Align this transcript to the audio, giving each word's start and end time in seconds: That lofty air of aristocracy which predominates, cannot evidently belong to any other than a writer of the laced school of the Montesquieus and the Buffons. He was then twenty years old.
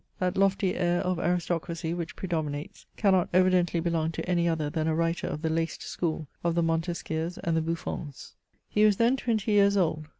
That 0.17 0.35
lofty 0.35 0.73
air 0.73 0.99
of 1.01 1.19
aristocracy 1.19 1.93
which 1.93 2.15
predominates, 2.15 2.87
cannot 2.97 3.29
evidently 3.33 3.79
belong 3.79 4.11
to 4.13 4.27
any 4.27 4.47
other 4.49 4.67
than 4.67 4.87
a 4.87 4.95
writer 4.95 5.27
of 5.27 5.43
the 5.43 5.49
laced 5.51 5.83
school 5.83 6.27
of 6.43 6.55
the 6.55 6.63
Montesquieus 6.63 7.37
and 7.43 7.55
the 7.55 7.61
Buffons. 7.61 8.33
He 8.67 8.83
was 8.83 8.97
then 8.97 9.15
twenty 9.15 9.51
years 9.51 9.77
old. 9.77 10.07